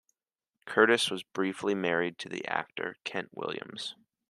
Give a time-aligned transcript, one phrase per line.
[0.65, 3.93] Curtis was briefly married to the actor Kent Williams.